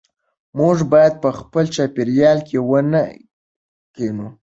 موږ 0.59 0.77
باید 0.93 1.13
په 1.23 1.29
خپل 1.39 1.65
چاپېریال 1.75 2.39
کې 2.47 2.57
ونې 2.69 3.05
کېنوو. 3.95 4.27